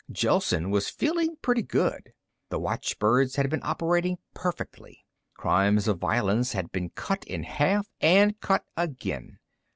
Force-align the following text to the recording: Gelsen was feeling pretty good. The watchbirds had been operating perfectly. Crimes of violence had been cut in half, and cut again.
Gelsen 0.11 0.71
was 0.71 0.89
feeling 0.89 1.35
pretty 1.43 1.61
good. 1.61 2.11
The 2.49 2.57
watchbirds 2.57 3.35
had 3.35 3.51
been 3.51 3.61
operating 3.61 4.17
perfectly. 4.33 5.05
Crimes 5.35 5.87
of 5.87 5.99
violence 5.99 6.53
had 6.53 6.71
been 6.71 6.89
cut 6.89 7.23
in 7.25 7.43
half, 7.43 7.85
and 8.01 8.39
cut 8.41 8.65
again. 8.75 9.37